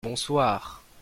bonsoir. 0.03 0.81